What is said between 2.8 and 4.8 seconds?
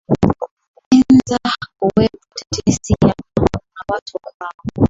ya kwamba kuna watu ambao